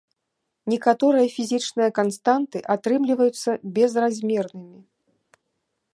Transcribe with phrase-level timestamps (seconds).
[0.71, 4.79] Некаторыя фізічныя канстанты атрымліваюцца безразмернымі.